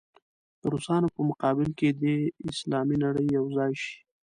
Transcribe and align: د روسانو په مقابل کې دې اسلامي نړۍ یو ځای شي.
د 0.61 0.63
روسانو 0.73 1.07
په 1.15 1.21
مقابل 1.29 1.69
کې 1.79 1.89
دې 2.01 2.17
اسلامي 2.49 2.95
نړۍ 3.03 3.25
یو 3.37 3.45
ځای 3.57 3.71
شي. 3.83 3.95